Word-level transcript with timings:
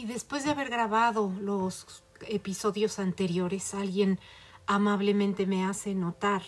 Y 0.00 0.06
después 0.06 0.44
de 0.44 0.50
haber 0.50 0.70
grabado 0.70 1.30
los 1.42 2.04
episodios 2.26 2.98
anteriores, 2.98 3.74
alguien 3.74 4.18
amablemente 4.66 5.44
me 5.44 5.66
hace 5.66 5.94
notar 5.94 6.40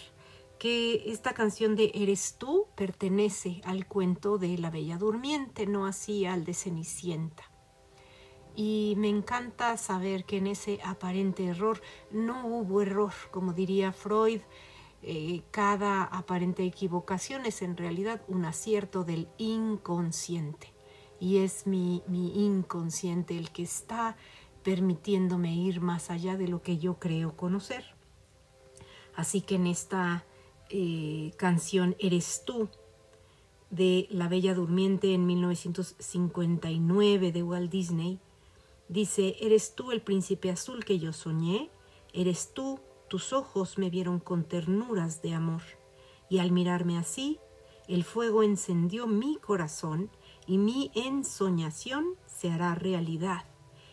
que 0.59 1.03
esta 1.13 1.35
canción 1.35 1.77
de 1.77 1.93
Eres 1.95 2.37
tú 2.39 2.69
pertenece 2.75 3.61
al 3.65 3.87
cuento 3.87 4.39
de 4.39 4.57
La 4.57 4.71
Bella 4.71 4.97
Durmiente, 4.97 5.67
no 5.67 5.85
así 5.85 6.25
al 6.25 6.47
de 6.47 6.55
Cenicienta. 6.55 7.51
Y 8.57 8.95
me 8.97 9.11
encanta 9.11 9.77
saber 9.77 10.25
que 10.25 10.39
en 10.39 10.47
ese 10.47 10.81
aparente 10.83 11.45
error 11.45 11.83
no 12.11 12.47
hubo 12.47 12.81
error, 12.81 13.13
como 13.33 13.53
diría 13.53 13.93
Freud, 13.93 14.41
eh, 15.03 15.43
cada 15.51 16.05
aparente 16.05 16.65
equivocación 16.65 17.45
es 17.45 17.61
en 17.61 17.77
realidad 17.77 18.23
un 18.29 18.47
acierto 18.47 19.05
del 19.05 19.29
inconsciente. 19.37 20.72
Y 21.23 21.37
es 21.37 21.69
mi, 21.69 22.03
mi 22.09 22.45
inconsciente 22.45 23.39
el 23.39 23.53
que 23.53 23.63
está 23.63 24.17
permitiéndome 24.65 25.55
ir 25.55 25.81
más 25.81 26.11
allá 26.11 26.37
de 26.37 26.49
lo 26.49 26.63
que 26.63 26.79
yo 26.79 26.99
creo 26.99 27.37
conocer. 27.37 27.85
Así 29.15 29.41
que 29.41 29.55
en 29.55 29.69
esta 29.69 30.25
eh, 30.69 31.31
canción 31.37 31.95
Eres 32.01 32.43
tú 32.45 32.71
de 33.71 34.09
La 34.11 34.27
Bella 34.27 34.53
Durmiente 34.53 35.15
en 35.15 35.25
1959 35.27 37.31
de 37.31 37.43
Walt 37.45 37.71
Disney, 37.71 38.19
dice, 38.89 39.37
Eres 39.41 39.77
tú 39.77 39.93
el 39.93 40.03
príncipe 40.03 40.51
azul 40.51 40.85
que 40.85 40.99
yo 40.99 41.13
soñé, 41.13 41.71
eres 42.13 42.53
tú, 42.53 42.81
tus 43.07 43.33
ojos 43.33 43.79
me 43.79 43.91
vieron 43.91 44.19
con 44.19 44.43
ternuras 44.43 45.23
de 45.23 45.35
amor, 45.35 45.63
y 46.29 46.41
al 46.41 46.51
mirarme 46.51 46.99
así, 46.99 47.39
el 47.87 48.03
fuego 48.03 48.43
encendió 48.43 49.07
mi 49.07 49.37
corazón 49.37 50.11
y 50.47 50.59
mi 50.59 50.91
ensoñación 50.95 52.17
se 52.27 52.51
hará 52.51 52.75
realidad 52.75 53.45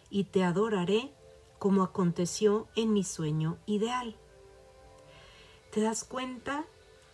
y 0.09 0.25
te 0.25 0.43
adoraré 0.43 1.13
como 1.59 1.83
aconteció 1.83 2.67
en 2.75 2.93
mi 2.93 3.03
sueño 3.03 3.57
ideal. 3.65 4.15
¿Te 5.71 5.81
das 5.81 6.03
cuenta? 6.03 6.65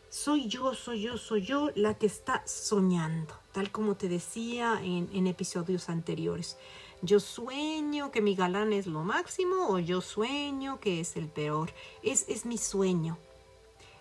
Soy 0.09 0.47
yo, 0.47 0.73
soy 0.73 1.01
yo, 1.01 1.17
soy 1.17 1.41
yo 1.41 1.71
la 1.75 1.95
que 1.95 2.05
está 2.05 2.41
soñando, 2.47 3.33
tal 3.51 3.69
como 3.71 3.95
te 3.95 4.07
decía 4.07 4.79
en, 4.81 5.27
episodios 5.27 5.89
anteriores. 5.89 6.57
Yo 7.01 7.19
sueño 7.19 8.11
que 8.11 8.21
mi 8.21 8.33
galán 8.33 8.71
es 8.71 8.87
lo 8.87 9.03
máximo 9.03 9.67
o 9.67 9.79
yo 9.79 9.99
sueño 9.99 10.79
que 10.79 11.01
es 11.01 11.17
el 11.17 11.27
peor. 11.27 11.73
Es, 12.01 12.29
es 12.29 12.45
mi 12.45 12.57
sueño. 12.57 13.17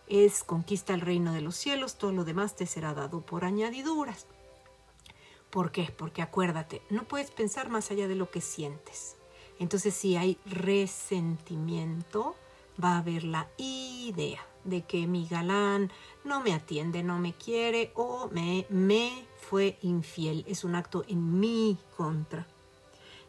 Es 0.07 0.45
conquista 0.45 0.95
el 0.95 1.01
reino 1.01 1.33
de 1.33 1.41
los 1.41 1.57
cielos, 1.57 1.97
todo 1.97 2.13
lo 2.13 2.25
demás 2.25 2.55
te 2.55 2.67
será 2.67 2.95
dado 2.95 3.23
por 3.23 3.45
añadiduras. 3.45 4.27
¿Por 5.55 5.71
qué? 5.71 5.95
Porque 5.97 6.21
acuérdate, 6.21 6.83
no 6.91 7.05
puedes 7.05 7.31
pensar 7.31 7.69
más 7.69 7.93
allá 7.93 8.09
de 8.09 8.17
lo 8.17 8.29
que 8.29 8.41
sientes. 8.41 9.15
Entonces, 9.61 9.95
si 9.95 10.17
hay 10.17 10.37
resentimiento, 10.47 12.35
va 12.83 12.95
a 12.95 12.99
haber 12.99 13.23
la 13.23 13.49
idea 13.57 14.45
de 14.65 14.83
que 14.83 15.07
mi 15.07 15.29
galán 15.29 15.93
no 16.25 16.41
me 16.41 16.55
atiende, 16.55 17.05
no 17.05 17.21
me 17.21 17.35
quiere 17.35 17.93
o 17.95 18.29
me, 18.33 18.67
me 18.69 19.29
fue 19.49 19.79
infiel. 19.83 20.45
Es 20.49 20.65
un 20.65 20.75
acto 20.75 21.05
en 21.07 21.39
mi 21.39 21.79
contra. 21.97 22.49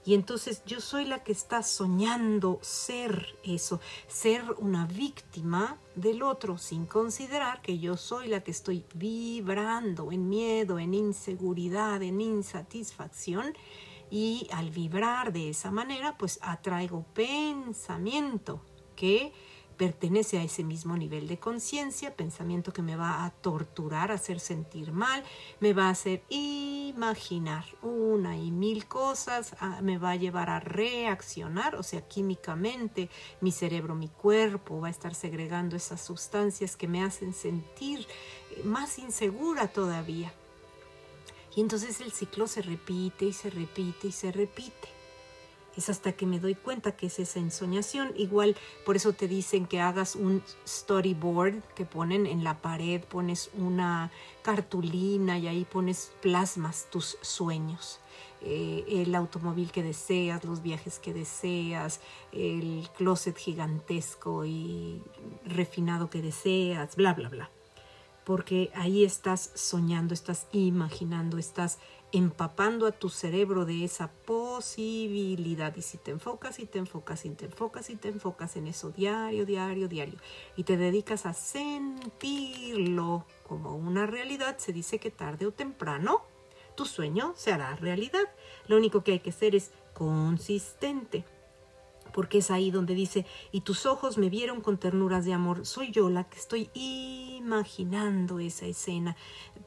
Y 0.06 0.14
entonces 0.14 0.62
yo 0.66 0.82
soy 0.82 1.06
la 1.06 1.24
que 1.24 1.32
está 1.32 1.64
soñando 1.64 2.60
ser 2.62 3.36
eso, 3.44 3.80
ser 4.08 4.44
una 4.60 4.86
víctima 4.86 5.80
del 5.96 6.22
otro, 6.22 6.60
sin 6.60 6.86
considerar 6.86 7.64
que 7.64 7.80
yo 7.80 7.98
soy 7.98 8.28
la 8.28 8.44
que 8.44 8.52
estoy 8.52 8.86
vibrando 8.94 10.12
en 10.12 10.30
miedo, 10.30 10.78
en 10.78 10.94
inseguridad, 10.94 12.04
en 12.04 12.22
insatisfacción. 12.22 13.56
Y 14.12 14.48
al 14.52 14.70
vibrar 14.70 15.34
de 15.34 15.50
esa 15.50 15.72
manera, 15.72 16.16
pues 16.20 16.38
atraigo 16.44 17.04
pensamiento 17.16 18.62
que 18.96 19.34
pertenece 19.78 20.38
a 20.38 20.44
ese 20.44 20.64
mismo 20.64 20.98
nivel 20.98 21.28
de 21.28 21.40
conciencia, 21.40 22.16
pensamiento 22.16 22.74
que 22.74 22.82
me 22.82 22.96
va 22.96 23.26
a 23.26 23.32
torturar, 23.32 24.12
hacer 24.12 24.40
sentir 24.40 24.92
mal, 24.92 25.24
me 25.60 25.74
va 25.74 25.88
a 25.88 25.92
hacer 25.92 26.24
imaginar 26.30 27.66
una 27.82 28.38
y 28.38 28.52
mil 28.52 28.88
cosas, 28.88 29.56
me 29.82 29.98
va 29.98 30.12
a 30.12 30.16
llevar 30.16 30.50
a 30.50 30.60
reaccionar, 30.60 31.76
o 31.76 31.84
sea, 31.84 32.08
químicamente 32.08 33.10
mi 33.42 33.52
cerebro, 33.52 33.96
mi 33.96 34.08
cuerpo 34.08 34.82
va 34.82 34.88
a 34.88 34.92
estar 34.92 35.14
segregando 35.14 35.76
esas 35.76 36.02
sustancias 36.02 36.76
que 36.76 36.88
me 36.88 37.04
hacen 37.04 37.34
sentir 37.34 38.08
más 38.64 38.98
insegura 39.00 39.68
todavía. 39.68 40.34
Y 41.56 41.62
entonces 41.62 42.02
el 42.02 42.12
ciclo 42.12 42.48
se 42.48 42.62
repite 42.62 43.26
y 43.26 43.34
se 43.34 43.50
repite 43.50 44.08
y 44.08 44.12
se 44.12 44.32
repite 44.32 44.95
es 45.78 45.90
hasta 45.90 46.14
que 46.14 46.26
me 46.26 46.40
doy 46.40 46.56
cuenta 46.56 46.96
que 46.96 47.08
es 47.08 47.20
esa 47.20 47.40
ensoñación. 47.40 48.14
Igual 48.16 48.56
por 48.86 48.96
eso 48.96 49.14
te 49.14 49.28
dicen 49.28 49.66
que 49.66 49.82
hagas 49.82 50.16
un 50.16 50.44
storyboard 50.68 51.62
que 51.76 51.86
ponen 51.86 52.26
en 52.26 52.44
la 52.44 52.62
pared, 52.62 53.02
pones 53.04 53.50
una 53.58 54.12
cartulina 54.42 55.38
y 55.38 55.48
ahí 55.48 55.66
pones 55.66 56.12
plasmas 56.22 56.88
tus 56.92 57.18
sueños. 57.22 58.00
Eh, 58.42 58.86
el 59.02 59.16
automóvil 59.16 59.72
que 59.72 59.82
deseas, 59.82 60.44
los 60.44 60.62
viajes 60.62 61.00
que 61.00 61.14
deseas, 61.14 62.00
el 62.32 62.88
closet 62.96 63.36
gigantesco 63.38 64.46
y 64.46 65.02
refinado 65.46 66.10
que 66.10 66.22
deseas, 66.22 66.96
bla, 66.96 67.14
bla, 67.14 67.30
bla. 67.30 67.55
Porque 68.26 68.72
ahí 68.74 69.06
estás 69.06 69.52
soñando, 69.54 70.14
estás 70.14 70.48
imaginando, 70.52 71.38
estás 71.38 71.78
empapando 72.12 72.88
a 72.88 72.92
tu 72.92 73.10
cerebro 73.10 73.66
de 73.66 73.84
esa 73.84 74.12
posibilidad. 74.12 75.76
Y 75.76 75.82
si 75.82 75.98
te 75.98 76.12
enfocas 76.12 76.60
y 76.60 76.66
te 76.66 76.80
enfocas 76.80 77.26
y 77.26 77.32
te 77.32 77.46
enfocas 77.46 77.90
y 77.90 77.96
te 77.96 78.10
enfocas 78.10 78.56
en 78.56 78.68
eso 78.68 78.92
diario, 78.92 79.46
diario, 79.46 79.88
diario, 79.88 80.18
y 80.56 80.64
te 80.64 80.78
dedicas 80.78 81.26
a 81.26 81.34
sentirlo 81.34 83.26
como 83.48 83.76
una 83.76 84.06
realidad, 84.06 84.58
se 84.58 84.74
dice 84.74 84.98
que 84.98 85.12
tarde 85.12 85.46
o 85.46 85.52
temprano 85.52 86.22
tu 86.76 86.86
sueño 86.86 87.34
se 87.36 87.52
hará 87.52 87.76
realidad. 87.76 88.28
Lo 88.68 88.78
único 88.78 89.04
que 89.04 89.14
hay 89.14 89.20
que 89.20 89.30
hacer 89.30 89.56
es 89.56 89.72
consistente 89.94 91.26
porque 92.14 92.38
es 92.38 92.50
ahí 92.50 92.72
donde 92.72 92.96
dice, 92.96 93.26
y 93.52 93.60
tus 93.62 93.86
ojos 93.86 94.18
me 94.18 94.30
vieron 94.30 94.62
con 94.62 94.78
ternuras 94.78 95.26
de 95.26 95.34
amor. 95.34 95.66
Soy 95.66 95.92
yo 95.92 96.10
la 96.10 96.24
que 96.24 96.38
estoy 96.38 96.70
imaginando 97.46 98.40
esa 98.40 98.66
escena. 98.66 99.16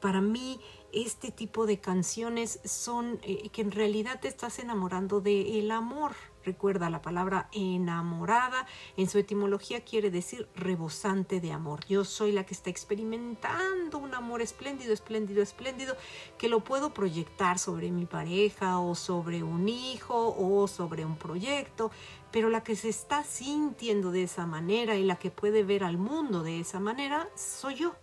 Para 0.01 0.21
mí 0.21 0.59
este 0.91 1.31
tipo 1.31 1.65
de 1.65 1.79
canciones 1.79 2.59
son 2.65 3.19
eh, 3.23 3.49
que 3.49 3.61
en 3.61 3.71
realidad 3.71 4.19
te 4.19 4.27
estás 4.27 4.59
enamorando 4.59 5.21
del 5.21 5.47
el 5.47 5.71
amor. 5.71 6.13
Recuerda 6.43 6.89
la 6.89 7.01
palabra 7.01 7.49
enamorada, 7.51 8.65
en 8.97 9.09
su 9.09 9.17
etimología 9.17 9.83
quiere 9.83 10.09
decir 10.09 10.47
rebosante 10.55 11.41
de 11.41 11.51
amor. 11.51 11.81
Yo 11.87 12.05
soy 12.05 12.31
la 12.31 12.45
que 12.45 12.53
está 12.53 12.69
experimentando 12.69 13.97
un 13.97 14.15
amor 14.15 14.41
espléndido, 14.41 14.93
espléndido, 14.93 15.43
espléndido, 15.43 15.95
que 16.37 16.47
lo 16.47 16.61
puedo 16.61 16.93
proyectar 16.93 17.59
sobre 17.59 17.91
mi 17.91 18.05
pareja 18.05 18.79
o 18.79 18.95
sobre 18.95 19.43
un 19.43 19.67
hijo 19.67 20.35
o 20.39 20.67
sobre 20.67 21.05
un 21.05 21.17
proyecto, 21.17 21.91
pero 22.31 22.49
la 22.49 22.63
que 22.63 22.75
se 22.75 22.89
está 22.89 23.23
sintiendo 23.23 24.11
de 24.11 24.23
esa 24.23 24.45
manera 24.45 24.95
y 24.95 25.03
la 25.03 25.17
que 25.17 25.31
puede 25.31 25.63
ver 25.63 25.83
al 25.83 25.97
mundo 25.97 26.43
de 26.43 26.59
esa 26.59 26.79
manera 26.79 27.29
soy 27.35 27.75
yo. 27.75 27.95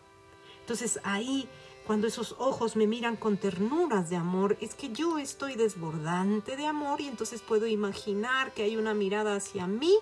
Entonces 0.60 1.00
ahí 1.04 1.48
cuando 1.87 2.09
esos 2.09 2.34
ojos 2.38 2.75
me 2.75 2.88
miran 2.88 3.15
con 3.15 3.36
ternuras 3.36 4.10
de 4.10 4.16
amor, 4.16 4.56
es 4.60 4.75
que 4.75 4.88
yo 4.88 5.19
estoy 5.19 5.54
desbordante 5.54 6.56
de 6.56 6.66
amor 6.66 7.00
y 7.00 7.06
entonces 7.06 7.42
puedo 7.42 7.69
imaginar 7.69 8.53
que 8.54 8.65
hay 8.65 8.76
una 8.76 8.92
mirada 8.92 9.36
hacia 9.36 9.69
mí 9.69 9.94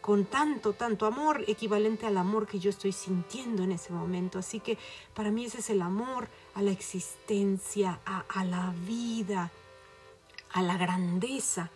con 0.00 0.24
tanto, 0.24 0.72
tanto 0.72 1.04
amor, 1.04 1.44
equivalente 1.46 2.06
al 2.06 2.16
amor 2.16 2.46
que 2.46 2.58
yo 2.58 2.70
estoy 2.70 2.92
sintiendo 2.92 3.62
en 3.62 3.72
ese 3.72 3.92
momento. 3.92 4.38
Así 4.38 4.60
que 4.60 4.78
para 5.14 5.30
mí 5.30 5.44
ese 5.44 5.58
es 5.58 5.68
el 5.68 5.82
amor 5.82 6.28
a 6.54 6.62
la 6.62 6.70
existencia, 6.70 8.00
a, 8.06 8.44
la 8.46 8.72
vida, 8.86 9.52
a 10.52 10.62
la 10.62 10.78
grandeza. 10.78 11.70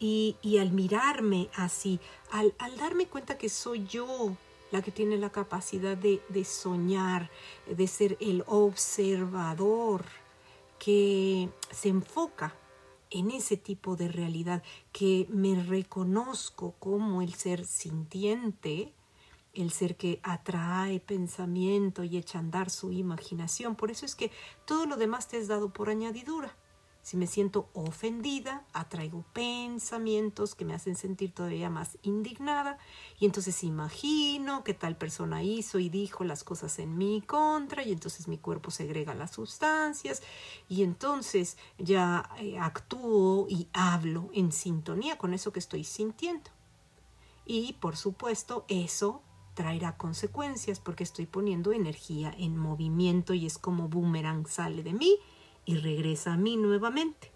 Y, 0.00 0.36
al 0.60 0.70
mirarme 0.72 1.48
así, 1.54 1.98
al, 2.30 2.54
darme 2.78 3.06
cuenta 3.06 3.36
que 3.36 3.48
soy 3.48 3.84
yo 3.86 4.36
la 4.70 4.82
que 4.82 4.92
tiene 4.92 5.16
la 5.16 5.30
capacidad 5.30 5.96
de, 5.96 6.44
soñar, 6.44 7.30
de 7.66 7.86
ser 7.86 8.16
el 8.20 8.44
observador 8.46 10.04
que 10.78 11.48
se 11.72 11.88
enfoca 11.88 12.54
en 13.10 13.30
ese 13.30 13.56
tipo 13.56 13.96
de 13.96 14.08
realidad, 14.08 14.62
que 14.92 15.26
me 15.30 15.60
reconozco 15.62 16.74
como 16.78 17.22
el 17.22 17.34
ser 17.34 17.64
sintiente, 17.64 18.92
el 19.54 19.72
ser 19.72 19.96
que 19.96 20.20
atrae 20.22 21.00
pensamiento 21.00 22.04
y 22.04 22.18
echa 22.18 22.38
andar 22.38 22.70
su 22.70 22.92
imaginación. 22.92 23.74
Por 23.74 23.90
eso 23.90 24.06
es 24.06 24.14
que 24.14 24.30
todo 24.66 24.86
lo 24.86 24.96
demás 24.96 25.26
te 25.26 25.38
es 25.38 25.48
dado 25.48 25.72
por 25.72 25.88
añadidura. 25.88 26.54
Si 27.08 27.16
me 27.16 27.26
siento 27.26 27.70
ofendida, 27.72 28.66
atraigo 28.74 29.24
pensamientos 29.32 30.54
que 30.54 30.66
me 30.66 30.74
hacen 30.74 30.94
sentir 30.94 31.32
todavía 31.32 31.70
más 31.70 31.96
indignada 32.02 32.76
y 33.18 33.24
entonces 33.24 33.64
imagino 33.64 34.62
que 34.62 34.74
tal 34.74 34.94
persona 34.98 35.42
hizo 35.42 35.78
y 35.78 35.88
dijo 35.88 36.22
las 36.22 36.44
cosas 36.44 36.78
en 36.78 36.98
mi 36.98 37.22
contra 37.22 37.82
y 37.82 37.92
entonces 37.92 38.28
mi 38.28 38.36
cuerpo 38.36 38.70
segrega 38.70 39.14
las 39.14 39.30
sustancias 39.30 40.22
y 40.68 40.82
entonces 40.82 41.56
ya 41.78 42.28
eh, 42.40 42.58
actúo 42.58 43.46
y 43.48 43.68
hablo 43.72 44.28
en 44.34 44.52
sintonía 44.52 45.16
con 45.16 45.32
eso 45.32 45.50
que 45.50 45.60
estoy 45.60 45.84
sintiendo. 45.84 46.50
Y 47.46 47.72
por 47.80 47.96
supuesto 47.96 48.66
eso 48.68 49.22
traerá 49.54 49.96
consecuencias 49.96 50.78
porque 50.78 51.04
estoy 51.04 51.24
poniendo 51.24 51.72
energía 51.72 52.34
en 52.36 52.58
movimiento 52.58 53.32
y 53.32 53.46
es 53.46 53.56
como 53.56 53.88
boomerang 53.88 54.46
sale 54.46 54.82
de 54.82 54.92
mí 54.92 55.18
y 55.68 55.76
regresa 55.76 56.32
a 56.32 56.36
mí 56.38 56.56
nuevamente. 56.56 57.30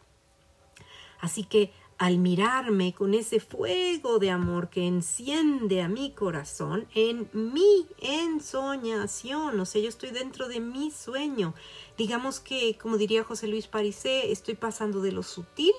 Así 1.20 1.44
que 1.44 1.70
al 1.99 2.19
mirarme 2.19 2.94
con 2.94 3.12
ese 3.12 3.38
fuego 3.40 4.19
de 4.19 4.31
amor 4.31 4.70
que 4.70 4.87
enciende 4.87 5.82
a 5.82 5.88
mi 5.88 6.12
corazón, 6.12 6.88
en 6.94 7.29
mi 7.32 7.87
ensoñación, 8.00 9.61
o 9.61 9.67
sea, 9.67 9.82
yo 9.82 9.88
estoy 9.88 10.11
dentro 10.11 10.49
de 10.49 10.61
mi 10.61 10.90
sueño. 10.90 11.55
Digamos 11.99 12.40
que, 12.40 12.76
como 12.79 12.96
diría 12.96 13.23
José 13.23 13.46
Luis 13.49 13.69
Parisé, 13.69 14.32
estoy 14.32 14.55
pasando 14.55 15.02
de 15.02 15.12
lo 15.12 15.23
sutil 15.23 15.75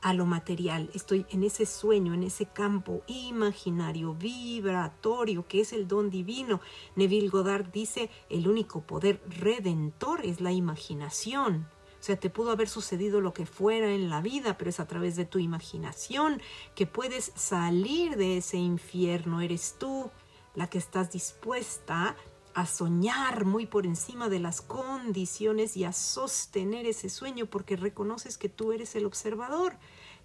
a 0.00 0.14
lo 0.14 0.24
material. 0.24 0.88
Estoy 0.94 1.26
en 1.30 1.44
ese 1.44 1.66
sueño, 1.66 2.14
en 2.14 2.22
ese 2.22 2.46
campo 2.46 3.02
imaginario, 3.06 4.14
vibratorio, 4.14 5.46
que 5.46 5.60
es 5.60 5.74
el 5.74 5.86
don 5.86 6.08
divino. 6.08 6.62
Neville 6.96 7.28
Goddard 7.28 7.70
dice, 7.70 8.10
el 8.30 8.48
único 8.48 8.80
poder 8.80 9.20
redentor 9.28 10.24
es 10.24 10.40
la 10.40 10.52
imaginación. 10.52 11.68
O 12.00 12.02
sea, 12.02 12.16
te 12.16 12.30
pudo 12.30 12.52
haber 12.52 12.68
sucedido 12.68 13.20
lo 13.20 13.32
que 13.32 13.44
fuera 13.44 13.92
en 13.92 14.08
la 14.08 14.20
vida, 14.20 14.56
pero 14.56 14.70
es 14.70 14.78
a 14.78 14.86
través 14.86 15.16
de 15.16 15.24
tu 15.24 15.38
imaginación 15.38 16.40
que 16.74 16.86
puedes 16.86 17.32
salir 17.34 18.16
de 18.16 18.36
ese 18.38 18.56
infierno. 18.56 19.40
Eres 19.40 19.76
tú 19.78 20.10
la 20.54 20.68
que 20.68 20.78
estás 20.78 21.10
dispuesta 21.10 22.16
a 22.54 22.66
soñar 22.66 23.44
muy 23.44 23.66
por 23.66 23.86
encima 23.86 24.28
de 24.28 24.40
las 24.40 24.60
condiciones 24.60 25.76
y 25.76 25.84
a 25.84 25.92
sostener 25.92 26.86
ese 26.86 27.08
sueño 27.08 27.46
porque 27.46 27.76
reconoces 27.76 28.38
que 28.38 28.48
tú 28.48 28.72
eres 28.72 28.96
el 28.96 29.06
observador, 29.06 29.76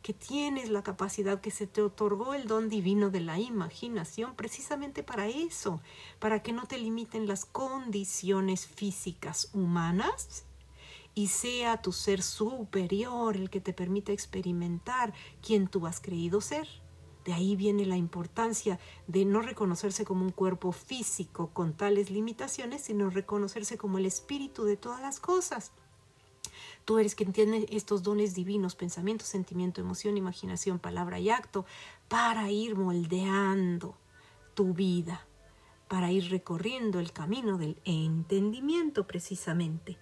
que 0.01 0.13
tienes 0.13 0.69
la 0.69 0.83
capacidad 0.83 1.41
que 1.41 1.51
se 1.51 1.67
te 1.67 1.81
otorgó 1.81 2.33
el 2.33 2.47
don 2.47 2.69
divino 2.69 3.09
de 3.09 3.19
la 3.19 3.39
imaginación 3.39 4.35
precisamente 4.35 5.03
para 5.03 5.27
eso, 5.27 5.81
para 6.19 6.41
que 6.41 6.53
no 6.53 6.65
te 6.65 6.77
limiten 6.77 7.27
las 7.27 7.45
condiciones 7.45 8.65
físicas 8.65 9.49
humanas 9.53 10.45
y 11.15 11.27
sea 11.27 11.81
tu 11.81 11.91
ser 11.91 12.21
superior 12.21 13.35
el 13.35 13.49
que 13.49 13.61
te 13.61 13.73
permita 13.73 14.11
experimentar 14.11 15.13
quien 15.41 15.67
tú 15.67 15.85
has 15.87 15.99
creído 15.99 16.41
ser. 16.41 16.67
De 17.25 17.33
ahí 17.33 17.55
viene 17.55 17.85
la 17.85 17.95
importancia 17.95 18.79
de 19.07 19.23
no 19.23 19.41
reconocerse 19.41 20.03
como 20.03 20.25
un 20.25 20.31
cuerpo 20.31 20.71
físico 20.71 21.51
con 21.53 21.73
tales 21.73 22.09
limitaciones, 22.09 22.81
sino 22.81 23.09
reconocerse 23.09 23.77
como 23.77 23.97
el 23.97 24.05
espíritu 24.05 24.65
de 24.65 24.75
todas 24.75 25.01
las 25.01 25.19
cosas. 25.19 25.71
Tú 26.83 26.99
eres 26.99 27.15
quien 27.15 27.31
tiene 27.31 27.65
estos 27.69 28.03
dones 28.03 28.33
divinos, 28.33 28.75
pensamiento, 28.75 29.23
sentimiento, 29.23 29.79
emoción, 29.79 30.17
imaginación, 30.17 30.79
palabra 30.79 31.17
y 31.19 31.29
acto, 31.29 31.65
para 32.09 32.51
ir 32.51 32.75
moldeando 32.75 33.95
tu 34.53 34.73
vida, 34.73 35.25
para 35.87 36.11
ir 36.11 36.29
recorriendo 36.29 36.99
el 36.99 37.13
camino 37.13 37.57
del 37.57 37.79
entendimiento 37.85 39.07
precisamente. 39.07 39.97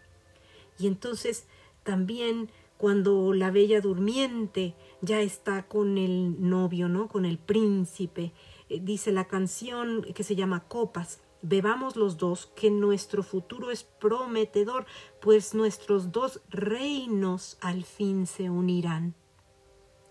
Y 0.81 0.87
entonces 0.87 1.45
también 1.83 2.49
cuando 2.77 3.33
la 3.33 3.51
bella 3.51 3.79
durmiente 3.79 4.73
ya 5.01 5.21
está 5.21 5.67
con 5.67 5.99
el 5.99 6.49
novio, 6.49 6.89
¿no? 6.89 7.07
Con 7.07 7.25
el 7.25 7.37
príncipe, 7.37 8.33
eh, 8.69 8.79
dice 8.81 9.11
la 9.11 9.27
canción 9.27 10.01
que 10.15 10.23
se 10.23 10.35
llama 10.35 10.63
Copas. 10.67 11.21
Bebamos 11.43 11.95
los 11.95 12.17
dos, 12.17 12.51
que 12.55 12.71
nuestro 12.71 13.21
futuro 13.21 13.69
es 13.69 13.83
prometedor, 13.83 14.87
pues 15.21 15.53
nuestros 15.53 16.11
dos 16.11 16.41
reinos 16.49 17.57
al 17.61 17.83
fin 17.83 18.25
se 18.25 18.49
unirán. 18.49 19.13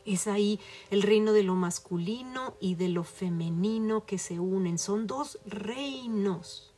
Es 0.04 0.28
ahí 0.28 0.60
el 0.90 1.02
reino 1.02 1.32
de 1.32 1.42
lo 1.42 1.56
masculino 1.56 2.54
y 2.60 2.76
de 2.76 2.88
lo 2.88 3.02
femenino 3.02 4.06
que 4.06 4.18
se 4.18 4.38
unen. 4.38 4.78
Son 4.78 5.08
dos 5.08 5.40
reinos 5.44 6.69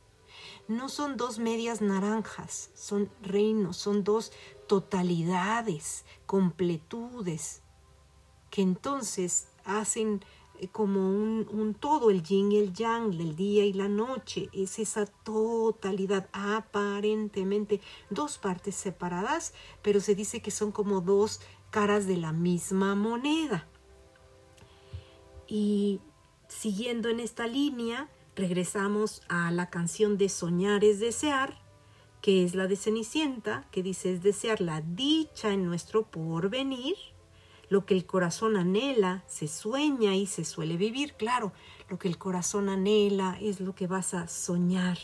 no 0.67 0.89
son 0.89 1.17
dos 1.17 1.39
medias 1.39 1.81
naranjas, 1.81 2.71
son 2.73 3.09
reinos, 3.21 3.77
son 3.77 4.03
dos 4.03 4.31
totalidades, 4.67 6.05
completudes, 6.25 7.61
que 8.49 8.61
entonces 8.61 9.47
hacen 9.65 10.23
eh, 10.59 10.67
como 10.67 11.09
un, 11.09 11.47
un, 11.51 11.73
todo, 11.73 12.09
el 12.09 12.23
yin 12.23 12.51
y 12.51 12.57
el 12.57 12.73
yang, 12.73 13.13
el 13.13 13.35
día 13.35 13.65
y 13.65 13.73
la 13.73 13.87
noche, 13.87 14.49
es 14.53 14.79
esa 14.79 15.05
totalidad, 15.05 16.29
aparentemente 16.31 17.81
dos 18.09 18.37
partes 18.37 18.75
separadas, 18.75 19.53
pero 19.81 19.99
se 19.99 20.15
dice 20.15 20.41
que 20.41 20.51
son 20.51 20.71
como 20.71 21.01
dos 21.01 21.41
caras 21.71 22.07
de 22.07 22.17
la 22.17 22.31
misma 22.31 22.95
moneda. 22.95 23.67
Y 25.47 25.99
siguiendo 26.47 27.09
en 27.09 27.19
esta 27.19 27.47
línea, 27.47 28.09
regresamos 28.35 29.21
a 29.29 29.51
la 29.51 29.69
canción 29.69 30.17
de 30.17 30.29
Soñar 30.29 30.83
es 30.83 30.99
desear, 30.99 31.59
que 32.21 32.43
es 32.43 32.55
la 32.55 32.67
de 32.67 32.75
Cenicienta, 32.75 33.67
que 33.71 33.83
dice 33.83 34.13
es 34.13 34.23
desear 34.23 34.61
la 34.61 34.81
dicha 34.81 35.51
en 35.51 35.65
nuestro 35.65 36.03
porvenir, 36.03 36.95
lo 37.69 37.85
que 37.85 37.93
el 37.95 38.05
corazón 38.05 38.55
anhela, 38.55 39.23
se 39.27 39.47
sueña 39.47 40.15
y 40.15 40.25
se 40.25 40.45
suele 40.45 40.77
vivir. 40.77 41.13
Claro, 41.13 41.53
lo 41.89 41.97
que 41.97 42.07
el 42.07 42.17
corazón 42.17 42.69
anhela 42.69 43.37
es 43.41 43.59
lo 43.59 43.75
que 43.75 43.87
vas 43.87 44.13
a 44.13 44.27
soñar 44.27 44.97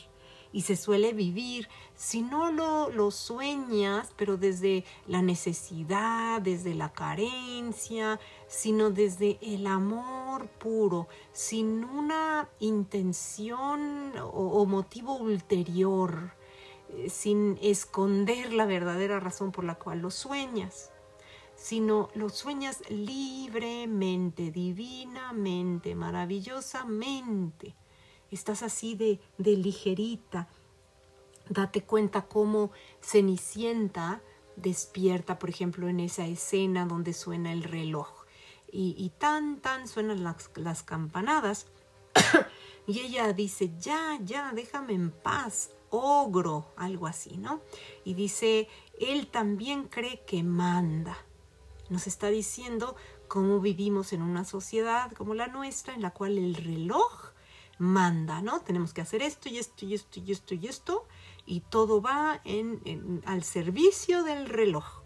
y 0.52 0.62
se 0.62 0.76
suele 0.76 1.14
vivir. 1.14 1.68
Si 1.96 2.22
no 2.22 2.52
lo, 2.52 2.90
lo 2.90 3.12
sueñas, 3.12 4.14
pero 4.16 4.38
desde 4.38 4.86
la 5.08 5.22
necesidad, 5.22 6.42
desde 6.42 6.76
la 6.76 6.92
carencia, 6.92 8.20
sino 8.48 8.90
desde 8.90 9.38
el 9.42 9.68
amor 9.68 10.48
puro, 10.48 11.08
sin 11.32 11.84
una 11.84 12.50
intención 12.60 14.14
o, 14.22 14.66
motivo 14.66 15.16
ulterior, 15.16 16.34
eh, 16.90 17.10
sin 17.10 17.58
esconder 17.62 18.54
la 18.54 18.66
verdadera 18.66 19.20
razón 19.20 19.52
por 19.52 19.64
la 19.64 19.76
cual 19.76 20.00
lo 20.00 20.12
sueñas 20.12 20.92
sino 21.56 22.10
lo 22.14 22.30
sueñas 22.30 22.82
libremente, 22.90 24.50
divinamente, 24.50 25.94
maravillosamente. 25.94 27.76
Estás 28.32 28.64
así 28.64 28.96
de, 28.96 29.20
de 29.38 29.58
ligerita. 29.58 30.48
Date 31.50 31.84
cuenta 31.84 32.24
cómo 32.24 32.72
Cenicienta 33.02 34.22
despierta, 34.56 35.40
por 35.40 35.50
ejemplo, 35.50 35.88
en 35.88 36.00
esa 36.00 36.28
escena 36.28 36.86
donde 36.86 37.14
suena 37.14 37.52
el 37.52 37.64
reloj 37.64 38.20
y, 38.72 39.12
tan, 39.18 39.60
tan 39.62 39.88
suenan 39.88 40.24
las, 40.24 40.52
las 40.56 40.84
campanadas. 40.84 41.68
y 42.88 43.00
ella 43.00 43.34
dice, 43.34 43.72
ya, 43.80 44.20
ya, 44.24 44.52
déjame 44.54 44.94
en 44.94 45.12
paz, 45.12 45.72
ogro, 45.90 46.72
algo 46.76 47.08
así, 47.08 47.38
¿no? 47.38 47.62
Y 48.04 48.14
dice, 48.14 48.68
él 49.00 49.28
también 49.28 49.86
cree 49.86 50.24
que 50.26 50.44
manda. 50.44 51.18
Nos 51.90 52.06
está 52.06 52.28
diciendo 52.28 52.96
cómo 53.28 53.60
vivimos 53.60 54.14
en 54.14 54.22
una 54.22 54.46
sociedad 54.46 55.12
como 55.14 55.34
la 55.34 55.48
nuestra, 55.48 55.96
en 55.96 56.02
la 56.02 56.12
cual 56.12 56.38
el 56.38 56.56
reloj 56.56 57.32
manda, 57.80 58.42
¿no? 58.42 58.62
Tenemos 58.62 58.94
que 58.94 59.02
hacer 59.02 59.24
esto 59.24 59.50
y 59.50 59.58
esto 59.58 59.86
y 59.86 59.96
esto 59.96 60.20
y 60.20 60.32
esto 60.32 60.54
y 60.54 60.68
esto, 60.68 61.08
y 61.46 61.62
todo 61.62 62.02
va 62.02 62.42
en, 62.44 63.22
al 63.26 63.44
servicio 63.44 64.24
del 64.24 64.46
reloj 64.46 65.00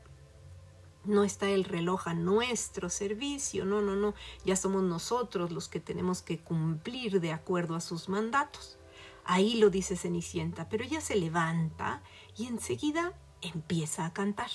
no 1.05 1.23
está 1.23 1.49
el 1.49 1.65
reloj 1.65 2.07
a 2.07 2.13
nuestro 2.13 2.89
servicio, 2.89 3.65
no, 3.65 3.81
no, 3.81 3.95
no, 3.95 4.13
ya 4.45 4.55
somos 4.55 4.83
nosotros 4.83 5.51
los 5.51 5.67
que 5.67 5.79
tenemos 5.79 6.21
que 6.21 6.39
cumplir 6.39 7.19
de 7.19 7.33
acuerdo 7.33 7.75
a 7.75 7.81
sus 7.81 8.07
mandatos. 8.07 8.77
Ahí 9.25 9.55
lo 9.55 9.69
dice 9.69 9.95
Cenicienta, 9.95 10.69
pero 10.69 10.83
ella 10.83 11.01
se 11.01 11.15
levanta 11.15 12.03
y 12.37 12.47
enseguida 12.47 13.13
empieza 13.41 14.05
a 14.05 14.13
cantar. 14.13 14.49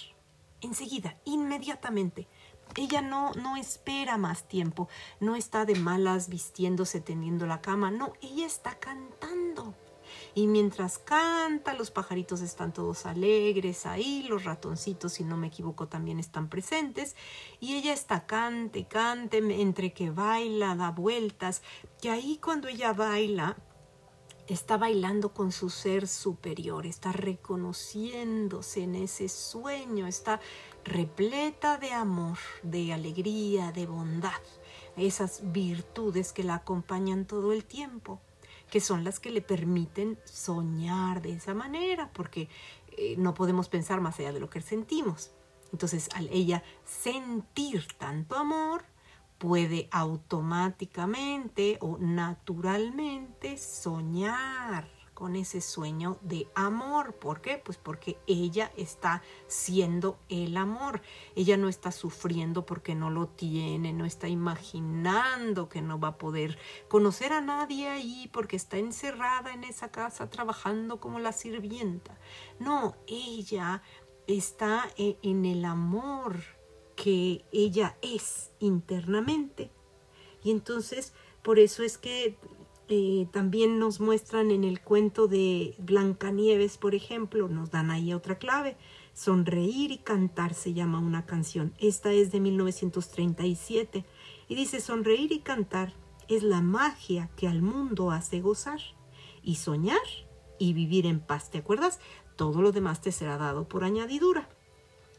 Enseguida, 0.60 1.18
inmediatamente. 1.24 2.28
Ella 2.76 3.02
no, 3.02 3.32
no 3.34 3.56
espera 3.56 4.16
más 4.18 4.46
tiempo, 4.48 4.88
no 5.20 5.36
está 5.36 5.64
de 5.64 5.74
malas 5.74 6.28
vistiéndose, 6.28 7.00
tendiendo 7.00 7.46
la 7.46 7.60
cama, 7.60 7.90
no, 7.90 8.12
ella 8.20 8.46
está 8.46 8.78
cantando. 8.78 9.74
Y 10.34 10.46
mientras 10.46 10.98
canta, 10.98 11.74
los 11.74 11.90
pajaritos 11.90 12.40
están 12.40 12.72
todos 12.72 13.06
alegres 13.06 13.86
ahí, 13.86 14.24
los 14.28 14.44
ratoncitos, 14.44 15.14
si 15.14 15.24
no 15.24 15.36
me 15.36 15.48
equivoco, 15.48 15.88
también 15.88 16.18
están 16.18 16.48
presentes. 16.48 17.16
Y 17.60 17.74
ella 17.74 17.92
está 17.92 18.26
cante, 18.26 18.86
cante, 18.86 19.38
entre 19.38 19.92
que 19.92 20.10
baila, 20.10 20.76
da 20.76 20.90
vueltas. 20.90 21.62
Que 22.00 22.10
ahí 22.10 22.38
cuando 22.42 22.68
ella 22.68 22.92
baila, 22.92 23.56
está 24.46 24.78
bailando 24.78 25.34
con 25.34 25.52
su 25.52 25.68
ser 25.68 26.08
superior, 26.08 26.86
está 26.86 27.12
reconociéndose 27.12 28.84
en 28.84 28.94
ese 28.94 29.28
sueño, 29.28 30.06
está 30.06 30.40
repleta 30.88 31.78
de 31.78 31.92
amor, 31.92 32.38
de 32.62 32.92
alegría, 32.92 33.72
de 33.72 33.86
bondad, 33.86 34.42
esas 34.96 35.52
virtudes 35.52 36.32
que 36.32 36.42
la 36.42 36.56
acompañan 36.56 37.26
todo 37.26 37.52
el 37.52 37.64
tiempo, 37.64 38.20
que 38.70 38.80
son 38.80 39.04
las 39.04 39.20
que 39.20 39.30
le 39.30 39.42
permiten 39.42 40.18
soñar 40.24 41.22
de 41.22 41.34
esa 41.34 41.54
manera, 41.54 42.10
porque 42.12 42.48
eh, 42.96 43.14
no 43.16 43.34
podemos 43.34 43.68
pensar 43.68 44.00
más 44.00 44.18
allá 44.18 44.32
de 44.32 44.40
lo 44.40 44.50
que 44.50 44.60
sentimos. 44.60 45.30
Entonces, 45.72 46.08
al 46.14 46.28
ella 46.28 46.62
sentir 46.84 47.86
tanto 47.98 48.36
amor, 48.36 48.84
puede 49.38 49.88
automáticamente 49.92 51.78
o 51.80 51.98
naturalmente 51.98 53.56
soñar 53.56 54.97
con 55.18 55.34
ese 55.34 55.60
sueño 55.60 56.16
de 56.22 56.46
amor. 56.54 57.16
¿Por 57.16 57.40
qué? 57.40 57.58
Pues 57.58 57.76
porque 57.76 58.20
ella 58.28 58.70
está 58.76 59.20
siendo 59.48 60.16
el 60.28 60.56
amor. 60.56 61.02
Ella 61.34 61.56
no 61.56 61.68
está 61.68 61.90
sufriendo 61.90 62.64
porque 62.64 62.94
no 62.94 63.10
lo 63.10 63.26
tiene, 63.26 63.92
no 63.92 64.04
está 64.04 64.28
imaginando 64.28 65.68
que 65.68 65.82
no 65.82 65.98
va 65.98 66.08
a 66.08 66.18
poder 66.18 66.56
conocer 66.86 67.32
a 67.32 67.40
nadie 67.40 67.88
ahí 67.88 68.30
porque 68.32 68.54
está 68.54 68.76
encerrada 68.76 69.52
en 69.52 69.64
esa 69.64 69.90
casa 69.90 70.30
trabajando 70.30 71.00
como 71.00 71.18
la 71.18 71.32
sirvienta. 71.32 72.16
No, 72.60 72.94
ella 73.08 73.82
está 74.28 74.88
e, 74.96 75.18
en 75.22 75.46
el 75.46 75.64
amor 75.64 76.36
que 76.94 77.44
ella 77.50 77.98
es 78.02 78.52
internamente. 78.60 79.72
Y 80.44 80.52
entonces, 80.52 81.12
por 81.42 81.58
eso 81.58 81.82
es 81.82 81.98
que 81.98 82.38
eh, 82.88 83.28
también 83.32 83.78
nos 83.78 84.00
muestran 84.00 84.50
en 84.50 84.64
el 84.64 84.80
cuento 84.80 85.28
de 85.28 85.74
Blancanieves, 85.78 86.78
por 86.78 86.94
ejemplo, 86.94 87.48
nos 87.48 87.70
dan 87.70 87.90
ahí 87.90 88.14
otra 88.14 88.38
clave. 88.38 88.76
Sonreír 89.12 89.90
y 89.90 89.98
cantar 89.98 90.54
se 90.54 90.72
llama 90.72 90.98
una 90.98 91.26
canción. 91.26 91.74
Esta 91.78 92.12
es 92.12 92.32
de 92.32 92.40
1937 92.40 94.04
y 94.48 94.54
dice 94.54 94.80
sonreír 94.80 95.32
y 95.32 95.40
cantar 95.40 95.92
es 96.28 96.42
la 96.42 96.60
magia 96.60 97.30
que 97.36 97.48
al 97.48 97.62
mundo 97.62 98.10
hace 98.10 98.40
gozar 98.40 98.80
y 99.42 99.56
soñar 99.56 99.98
y 100.58 100.72
vivir 100.72 101.06
en 101.06 101.20
paz. 101.20 101.50
¿Te 101.50 101.58
acuerdas? 101.58 102.00
Todo 102.36 102.62
lo 102.62 102.72
demás 102.72 103.00
te 103.00 103.12
será 103.12 103.36
dado 103.36 103.68
por 103.68 103.84
añadidura. 103.84 104.48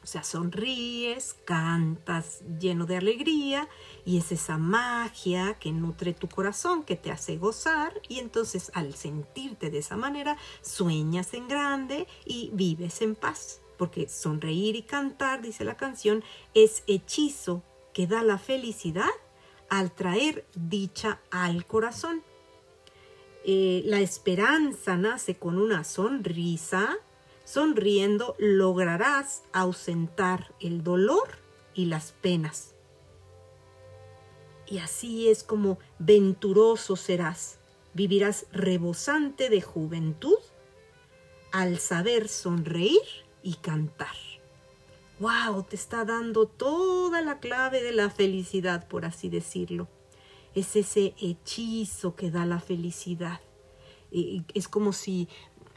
Sea, 0.09 0.23
sonríes, 0.23 1.35
cantas 1.45 2.41
lleno 2.59 2.87
de 2.87 2.97
alegría 2.97 3.69
y 4.05 4.17
es 4.17 4.31
esa 4.31 4.57
magia 4.57 5.59
que 5.59 5.71
nutre 5.71 6.13
tu 6.15 6.27
corazón, 6.27 6.81
que 6.81 6.95
te 6.95 7.11
hace 7.11 7.37
gozar 7.37 7.93
y 8.07 8.17
entonces 8.17 8.71
al 8.73 8.95
sentirte 8.95 9.69
de 9.69 9.77
esa 9.77 9.97
manera 9.97 10.35
sueñas 10.63 11.35
en 11.35 11.47
grande 11.47 12.07
y 12.25 12.49
vives 12.53 13.03
en 13.03 13.13
paz. 13.13 13.61
Porque 13.77 14.09
sonreír 14.09 14.75
y 14.77 14.81
cantar, 14.81 15.43
dice 15.43 15.63
la 15.63 15.77
canción, 15.77 16.23
es 16.55 16.81
hechizo 16.87 17.61
que 17.93 18.07
da 18.07 18.23
la 18.23 18.39
felicidad 18.39 19.11
al 19.69 19.91
traer 19.91 20.47
dicha 20.55 21.19
al 21.29 21.67
corazón. 21.67 22.23
Eh, 23.45 23.83
la 23.85 23.99
esperanza 23.99 24.97
nace 24.97 25.35
con 25.35 25.59
una 25.59 25.83
sonrisa 25.83 26.97
Sonriendo 27.51 28.35
lograrás 28.37 29.41
ausentar 29.53 30.53
el 30.59 30.83
dolor 30.83 31.39
y 31.73 31.85
las 31.85 32.11
penas. 32.11 32.75
Y 34.67 34.77
así 34.77 35.29
es 35.29 35.41
como 35.41 35.79
venturoso 35.97 36.95
serás. 36.95 37.57
Vivirás 37.95 38.45
rebosante 38.51 39.49
de 39.49 39.61
juventud 39.61 40.37
al 41.51 41.79
saber 41.79 42.27
sonreír 42.27 43.01
y 43.41 43.55
cantar. 43.55 44.15
¡Wow! 45.17 45.63
Te 45.63 45.75
está 45.75 46.05
dando 46.05 46.45
toda 46.45 47.23
la 47.23 47.39
clave 47.39 47.81
de 47.81 47.93
la 47.93 48.11
felicidad, 48.11 48.87
por 48.87 49.05
así 49.05 49.27
decirlo. 49.27 49.87
Es 50.53 50.75
ese 50.75 51.15
hechizo 51.19 52.15
que 52.15 52.29
da 52.29 52.45
la 52.45 52.59
felicidad. 52.59 53.41
Es 54.11 54.67
como 54.67 54.91
si 54.91 55.27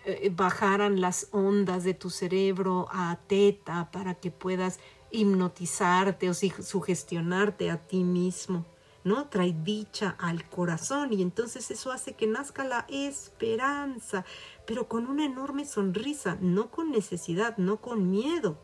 eh, 0.04 0.32
bajaran 0.34 1.00
las 1.00 1.28
ondas 1.32 1.84
de 1.84 1.94
tu 1.94 2.10
cerebro 2.10 2.88
a 2.90 3.18
teta 3.26 3.90
para 3.92 4.14
que 4.14 4.30
puedas 4.30 4.80
hipnotizarte 5.10 6.30
o 6.30 6.34
sugestionarte 6.34 7.70
a 7.70 7.86
ti 7.86 8.02
mismo. 8.02 8.64
¿no? 9.04 9.28
Trae 9.28 9.54
dicha 9.64 10.16
al 10.18 10.48
corazón 10.48 11.12
y 11.12 11.22
entonces 11.22 11.70
eso 11.70 11.90
hace 11.90 12.14
que 12.14 12.26
nazca 12.26 12.64
la 12.64 12.86
esperanza, 12.88 14.24
pero 14.66 14.88
con 14.88 15.06
una 15.06 15.24
enorme 15.24 15.64
sonrisa, 15.66 16.38
no 16.40 16.70
con 16.70 16.90
necesidad, 16.90 17.56
no 17.56 17.78
con 17.78 18.10
miedo. 18.10 18.58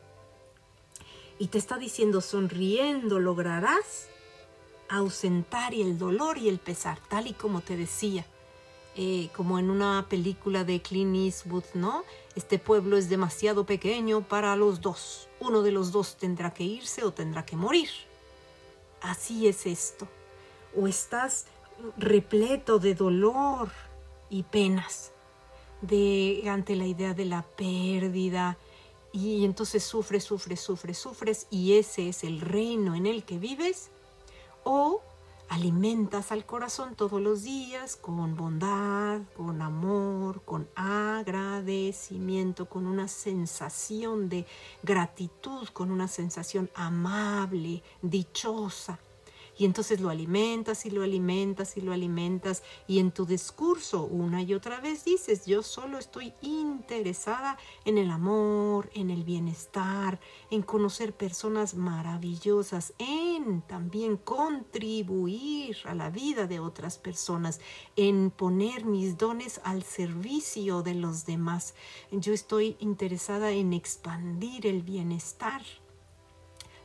Y 1.39 1.49
te 1.49 1.59
está 1.59 1.79
diciendo, 1.79 2.21
sonriendo 2.21 3.19
lograrás 3.21 4.09
ausentar 4.89 5.75
el 5.75 5.99
dolor 5.99 6.39
y 6.39 6.49
el 6.49 6.59
pesar, 6.59 6.99
tal 7.09 7.27
y 7.27 7.33
como 7.33 7.61
te 7.61 7.77
decía. 7.77 8.25
Eh, 8.97 9.29
como 9.37 9.59
en 9.59 9.71
una 9.71 10.07
película 10.09 10.65
de 10.65 10.83
Clint 10.83 11.15
Eastwood, 11.15 11.65
¿no? 11.75 12.03
Este 12.35 12.59
pueblo 12.59 12.97
es 12.97 13.09
demasiado 13.09 13.65
pequeño 13.65 14.23
para 14.23 14.57
los 14.57 14.81
dos. 14.81 15.29
Uno 15.39 15.63
de 15.63 15.71
los 15.71 15.93
dos 15.93 16.17
tendrá 16.17 16.53
que 16.53 16.65
irse 16.65 17.05
o 17.05 17.13
tendrá 17.13 17.47
que 17.47 17.55
morir. 17.55 17.89
Así 19.01 19.47
es 19.47 19.67
esto. 19.67 20.09
O 20.77 20.89
estás 20.89 21.47
repleto 21.97 22.79
de 22.79 22.95
dolor 22.95 23.71
y 24.31 24.43
penas 24.43 25.13
de 25.81 26.43
ante 26.49 26.75
la 26.75 26.87
idea 26.87 27.15
de 27.15 27.25
la 27.25 27.43
pérdida 27.43 28.59
y 29.13 29.45
entonces 29.45 29.85
sufres, 29.85 30.25
sufres, 30.25 30.61
sufres, 30.61 30.99
sufres 30.99 31.47
y 31.51 31.75
ese 31.75 32.09
es 32.09 32.25
el 32.25 32.41
reino 32.41 32.95
en 32.95 33.07
el 33.07 33.25
que 33.25 33.39
vives 33.39 33.91
o 34.65 35.01
alimentas 35.49 36.33
al 36.33 36.45
corazón 36.47 36.95
todos 36.95 37.21
los 37.21 37.43
días 37.43 37.97
con 37.97 38.37
bondad, 38.37 39.23
con 39.37 39.63
amor, 39.63 40.43
con 40.45 40.69
agradecimiento, 40.75 42.69
con 42.69 42.87
una 42.87 43.09
sensación 43.09 44.29
de 44.29 44.47
gratitud, 44.83 45.69
con 45.69 45.91
una 45.91 46.09
sensación 46.09 46.71
amable, 46.75 47.83
dichosa. 48.03 48.99
Y 49.59 49.65
entonces 49.65 50.01
lo 50.01 50.09
alimentas 50.09 50.87
y 50.87 50.91
lo 50.91 51.03
alimentas 51.03 51.77
y 51.77 51.81
lo 51.81 51.93
alimentas 51.93 52.63
y 52.87 53.01
en 53.01 53.11
tu 53.11 53.27
discurso 53.27 54.05
una 54.05 54.41
y 54.41 54.55
otra 54.55 54.81
vez 54.81 55.05
dices, 55.05 55.47
yo 55.47 55.65
solo 55.65 55.99
estoy 55.99 56.33
interesada 56.43 57.59
en 57.85 57.99
el 57.99 58.13
amor, 58.13 58.89
en 58.95 59.11
el 59.11 59.25
bienestar, 59.25 60.21
en 60.53 60.63
conocer 60.63 61.13
personas 61.13 61.75
maravillosas, 61.75 62.93
en 62.99 63.63
también 63.63 64.17
contribuir 64.17 65.77
a 65.87 65.95
la 65.95 66.11
vida 66.11 66.47
de 66.47 66.61
otras 66.61 66.97
personas, 66.97 67.61
en 67.97 68.31
poner 68.31 68.85
mis 68.85 69.19
dones 69.19 69.61
al 69.65 69.83
servicio 69.83 70.83
de 70.83 70.95
los 70.95 71.27
demás. 71.27 71.75
Yo 72.13 72.33
estoy 72.33 72.77
interesada 72.79 73.51
en 73.51 73.73
expandir 73.73 74.69
el 74.69 74.83
bienestar 74.83 75.63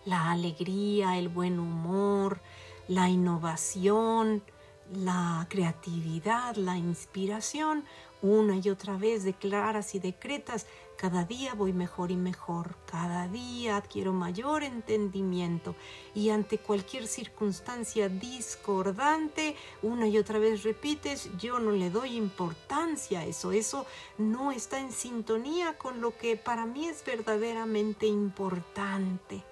la 0.05 0.31
alegría, 0.31 1.17
el 1.17 1.29
buen 1.29 1.59
humor, 1.59 2.41
la 2.87 3.09
innovación, 3.09 4.43
la 4.91 5.45
creatividad, 5.49 6.55
la 6.55 6.77
inspiración, 6.77 7.85
una 8.21 8.55
y 8.55 8.69
otra 8.69 8.97
vez 8.97 9.23
declaras 9.23 9.95
y 9.95 9.99
decretas, 9.99 10.65
cada 10.97 11.25
día 11.25 11.53
voy 11.55 11.73
mejor 11.73 12.11
y 12.11 12.15
mejor, 12.15 12.77
cada 12.85 13.27
día 13.27 13.75
adquiero 13.75 14.13
mayor 14.13 14.63
entendimiento 14.63 15.75
y 16.15 16.29
ante 16.29 16.57
cualquier 16.57 17.07
circunstancia 17.07 18.07
discordante, 18.07 19.55
una 19.81 20.07
y 20.07 20.17
otra 20.17 20.39
vez 20.39 20.63
repites, 20.63 21.29
yo 21.37 21.59
no 21.59 21.71
le 21.71 21.89
doy 21.89 22.15
importancia 22.15 23.21
a 23.21 23.25
eso, 23.25 23.51
eso 23.51 23.85
no 24.17 24.51
está 24.51 24.79
en 24.79 24.91
sintonía 24.91 25.77
con 25.77 25.99
lo 25.99 26.17
que 26.17 26.37
para 26.37 26.65
mí 26.65 26.87
es 26.87 27.03
verdaderamente 27.03 28.05
importante 28.05 29.43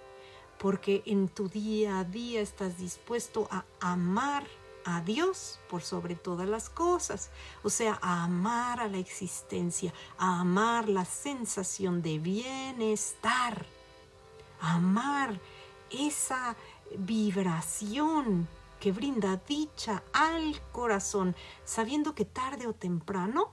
porque 0.61 1.01
en 1.07 1.27
tu 1.27 1.49
día 1.49 1.97
a 1.97 2.03
día 2.03 2.39
estás 2.39 2.77
dispuesto 2.77 3.47
a 3.49 3.65
amar 3.79 4.45
a 4.85 5.01
Dios 5.01 5.59
por 5.67 5.81
sobre 5.81 6.15
todas 6.15 6.47
las 6.47 6.69
cosas, 6.69 7.31
o 7.63 7.69
sea, 7.71 7.97
a 8.01 8.23
amar 8.23 8.79
a 8.79 8.87
la 8.87 8.99
existencia, 8.99 9.91
a 10.19 10.41
amar 10.41 10.87
la 10.87 11.03
sensación 11.05 12.03
de 12.03 12.19
bienestar, 12.19 13.65
a 14.59 14.75
amar 14.75 15.39
esa 15.89 16.55
vibración 16.95 18.47
que 18.79 18.91
brinda 18.91 19.41
dicha 19.47 20.03
al 20.13 20.61
corazón, 20.71 21.35
sabiendo 21.65 22.13
que 22.13 22.25
tarde 22.25 22.67
o 22.67 22.73
temprano 22.73 23.51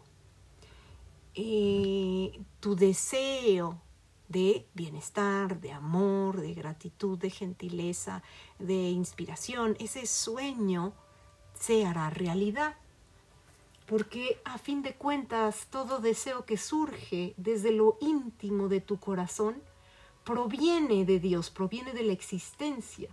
eh, 1.35 2.39
tu 2.61 2.77
deseo 2.77 3.81
de 4.29 4.67
bienestar, 4.75 5.61
de 5.61 5.73
amor, 5.73 6.41
de 6.41 6.55
gratitud, 6.55 7.19
de 7.19 7.31
gentileza, 7.31 8.23
de 8.59 8.91
inspiración. 8.91 9.77
Ese 9.81 10.07
sueño 10.07 10.93
se 11.55 11.87
hará 11.87 12.11
realidad. 12.11 12.77
Porque 13.87 14.41
a 14.45 14.59
fin 14.59 14.83
de 14.83 14.95
cuentas 14.95 15.67
todo 15.71 15.99
deseo 15.99 16.45
que 16.45 16.59
surge 16.59 17.33
desde 17.39 17.73
lo 17.73 17.97
íntimo 18.01 18.69
de 18.69 18.83
tu 18.83 19.01
corazón 19.01 19.63
proviene 20.25 21.07
de 21.07 21.21
Dios, 21.21 21.49
proviene 21.49 21.95
de 21.95 22.03
la 22.03 22.13
existencia 22.13 23.09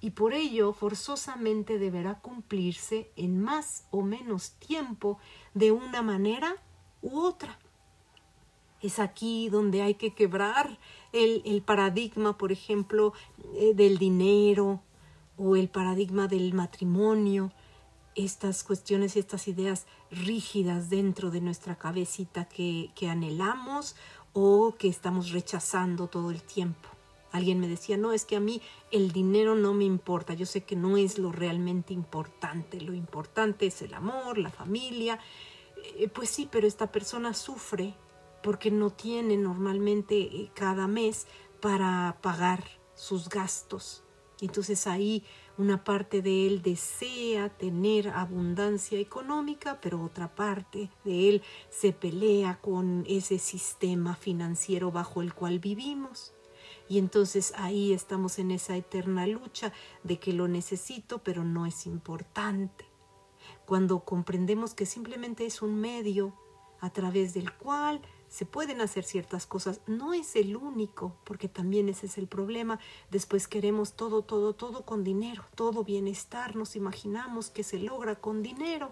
y 0.00 0.10
por 0.10 0.34
ello 0.34 0.72
forzosamente 0.72 1.78
deberá 1.78 2.20
cumplirse 2.20 3.10
en 3.16 3.40
más 3.40 3.86
o 3.90 4.02
menos 4.02 4.52
tiempo 4.52 5.18
de 5.54 5.72
una 5.72 6.02
manera 6.02 6.56
u 7.00 7.20
otra. 7.20 7.58
Es 8.84 8.98
aquí 8.98 9.48
donde 9.48 9.80
hay 9.80 9.94
que 9.94 10.12
quebrar 10.12 10.78
el, 11.14 11.62
paradigma, 11.62 12.36
por 12.36 12.52
ejemplo, 12.52 13.14
eh, 13.54 13.72
del 13.74 13.96
dinero 13.96 14.82
o 15.38 15.56
el 15.56 15.70
paradigma 15.70 16.28
del 16.28 16.52
matrimonio, 16.52 17.50
estas 18.14 18.62
cuestiones 18.62 19.16
y 19.16 19.20
estas 19.20 19.48
ideas 19.48 19.86
rígidas 20.10 20.90
dentro 20.90 21.30
de 21.30 21.40
nuestra 21.40 21.76
cabecita 21.76 22.44
que, 22.44 22.90
anhelamos 23.08 23.96
o 24.34 24.74
que 24.78 24.88
estamos 24.88 25.30
rechazando 25.30 26.08
todo 26.08 26.30
el 26.30 26.42
tiempo. 26.42 26.90
Alguien 27.32 27.60
me 27.60 27.68
decía, 27.68 27.96
no, 27.96 28.12
es 28.12 28.26
que 28.26 28.36
a 28.36 28.40
mí 28.40 28.60
el 28.90 29.12
dinero 29.12 29.54
no 29.54 29.72
me 29.72 29.84
importa, 29.84 30.34
yo 30.34 30.44
sé 30.44 30.64
que 30.64 30.76
no 30.76 30.98
es 30.98 31.18
lo 31.18 31.32
realmente 31.32 31.94
importante, 31.94 32.82
lo 32.82 32.92
importante 32.92 33.66
es 33.66 33.80
el 33.80 33.94
amor, 33.94 34.36
la 34.36 34.50
familia. 34.50 35.18
Eh, 35.96 36.08
pues 36.08 36.28
sí, 36.28 36.46
pero 36.52 36.66
esta 36.66 36.92
persona 36.92 37.32
sufre 37.32 37.94
porque 38.44 38.70
no 38.70 38.90
tiene 38.90 39.38
normalmente 39.38 40.20
eh, 40.20 40.50
cada 40.54 40.86
mes 40.86 41.26
para 41.62 42.18
pagar 42.20 42.62
sus 42.94 43.30
gastos. 43.30 44.04
Entonces 44.38 44.86
ahí 44.86 45.24
una 45.56 45.82
parte 45.82 46.20
de 46.20 46.46
él 46.46 46.60
desea 46.60 47.48
tener 47.48 48.10
abundancia 48.10 49.00
económica, 49.00 49.80
pero 49.80 50.02
otra 50.02 50.34
parte 50.34 50.90
de 51.04 51.30
él 51.30 51.42
se 51.70 51.94
pelea 51.94 52.60
con 52.60 53.04
ese 53.08 53.38
sistema 53.38 54.14
financiero 54.14 54.92
bajo 54.92 55.22
el 55.22 55.32
cual 55.32 55.58
vivimos. 55.58 56.34
Y 56.86 56.98
entonces 56.98 57.54
ahí 57.56 57.94
estamos 57.94 58.38
en 58.38 58.50
esa 58.50 58.76
eterna 58.76 59.26
lucha 59.26 59.72
de 60.02 60.18
que 60.18 60.34
lo 60.34 60.48
necesito, 60.48 61.22
pero 61.22 61.44
no 61.44 61.64
es 61.64 61.86
importante. 61.86 62.84
Cuando 63.64 64.00
comprendemos 64.00 64.74
que 64.74 64.84
simplemente 64.84 65.46
es 65.46 65.62
un 65.62 65.80
medio 65.80 66.34
a 66.80 66.90
través 66.90 67.32
del 67.32 67.50
cual 67.54 68.02
se 68.34 68.46
pueden 68.46 68.80
hacer 68.80 69.04
ciertas 69.04 69.46
cosas. 69.46 69.80
No 69.86 70.12
es 70.12 70.34
el 70.34 70.56
único, 70.56 71.14
porque 71.22 71.48
también 71.48 71.88
ese 71.88 72.06
es 72.06 72.18
el 72.18 72.26
problema. 72.26 72.80
Después 73.12 73.46
queremos 73.46 73.92
todo, 73.92 74.22
todo, 74.22 74.54
todo 74.54 74.84
con 74.84 75.04
dinero, 75.04 75.44
todo 75.54 75.84
bienestar, 75.84 76.56
nos 76.56 76.74
imaginamos 76.74 77.50
que 77.50 77.62
se 77.62 77.78
logra 77.78 78.16
con 78.16 78.42
dinero. 78.42 78.90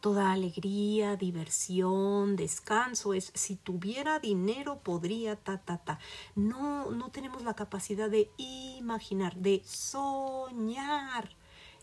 Toda 0.00 0.32
alegría, 0.32 1.14
diversión, 1.14 2.34
descanso 2.34 3.14
es 3.14 3.30
si 3.32 3.54
tuviera 3.54 4.18
dinero 4.18 4.80
podría 4.82 5.36
ta 5.36 5.58
ta 5.58 5.78
ta. 5.84 6.00
No 6.34 6.90
no 6.90 7.12
tenemos 7.12 7.44
la 7.44 7.54
capacidad 7.54 8.10
de 8.10 8.32
imaginar, 8.38 9.36
de 9.36 9.62
soñar 9.64 11.36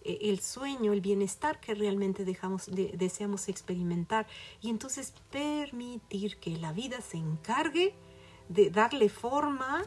el 0.03 0.39
sueño, 0.39 0.93
el 0.93 1.01
bienestar 1.01 1.59
que 1.59 1.75
realmente 1.75 2.25
dejamos, 2.25 2.69
deseamos 2.71 3.47
experimentar. 3.49 4.27
Y 4.61 4.69
entonces 4.69 5.13
permitir 5.31 6.37
que 6.37 6.57
la 6.57 6.73
vida 6.73 7.01
se 7.01 7.17
encargue 7.17 7.95
de 8.49 8.69
darle 8.69 9.09
forma 9.09 9.83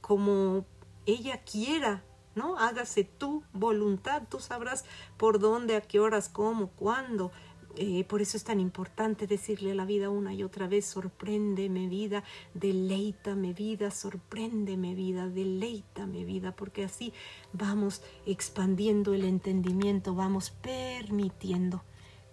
como 0.00 0.66
ella 1.06 1.42
quiera, 1.42 2.04
¿no? 2.34 2.58
Hágase 2.58 3.04
tu 3.04 3.44
voluntad, 3.52 4.22
tú 4.28 4.40
sabrás 4.40 4.84
por 5.16 5.38
dónde, 5.38 5.76
a 5.76 5.80
qué 5.80 6.00
horas, 6.00 6.28
cómo, 6.28 6.68
cuándo, 6.70 7.30
eh, 7.76 8.04
por 8.04 8.22
eso 8.22 8.36
es 8.36 8.44
tan 8.44 8.60
importante 8.60 9.26
decirle 9.26 9.72
a 9.72 9.74
la 9.74 9.84
vida 9.84 10.08
una 10.08 10.32
y 10.32 10.42
otra 10.42 10.68
vez, 10.68 10.86
sorpréndeme 10.86 11.88
vida, 11.88 12.22
deleítame 12.54 13.52
vida, 13.52 13.90
sorpréndeme 13.90 14.94
vida, 14.94 15.28
deleítame 15.28 16.24
vida, 16.24 16.54
porque 16.54 16.84
así 16.84 17.12
vamos 17.52 18.02
expandiendo 18.26 19.12
el 19.14 19.24
entendimiento, 19.24 20.14
vamos 20.14 20.50
permitiendo 20.50 21.82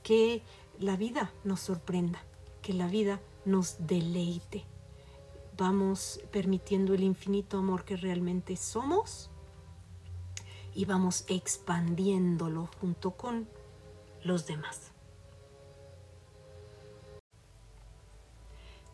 que 0.03 0.43
la 0.79 0.95
vida 0.95 1.31
nos 1.43 1.59
sorprenda, 1.61 2.23
que 2.61 2.73
la 2.73 2.87
vida 2.87 3.19
nos 3.45 3.87
deleite. 3.87 4.65
Vamos 5.57 6.21
permitiendo 6.31 6.93
el 6.93 7.03
infinito 7.03 7.57
amor 7.57 7.83
que 7.83 7.97
realmente 7.97 8.55
somos 8.55 9.29
y 10.73 10.85
vamos 10.85 11.25
expandiéndolo 11.27 12.69
junto 12.79 13.11
con 13.11 13.47
los 14.23 14.45
demás. 14.45 14.90